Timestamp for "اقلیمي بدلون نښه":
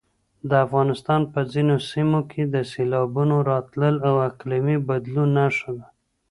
4.29-5.71